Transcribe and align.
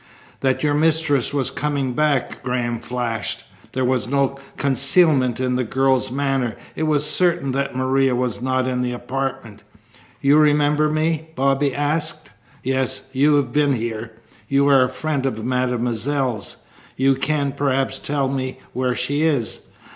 "That 0.39 0.63
your 0.63 0.73
mistress 0.73 1.31
was 1.31 1.51
coming 1.51 1.93
back?" 1.93 2.41
Graham 2.41 2.79
flashed. 2.79 3.43
There 3.73 3.85
was 3.85 4.07
no 4.07 4.39
concealment 4.57 5.39
in 5.39 5.57
the 5.57 5.63
girl's 5.63 6.09
manner. 6.09 6.55
It 6.75 6.87
was 6.87 7.07
certain 7.07 7.51
that 7.51 7.75
Maria 7.75 8.15
was 8.15 8.41
not 8.41 8.67
in 8.67 8.81
the 8.81 8.93
apartment. 8.93 9.61
"You 10.19 10.39
remember 10.39 10.89
me?" 10.89 11.29
Bobby 11.35 11.75
asked. 11.75 12.31
"Yes. 12.63 13.09
You 13.13 13.35
have 13.35 13.53
been 13.53 13.73
here. 13.73 14.13
You 14.49 14.67
are 14.69 14.81
a 14.83 14.89
friend 14.89 15.23
of 15.27 15.45
mademoiselle's. 15.45 16.57
You 16.97 17.13
can, 17.13 17.51
perhaps, 17.51 17.99
tell 17.99 18.27
me 18.27 18.57
where 18.73 18.95
she 18.95 19.21
is." 19.21 19.59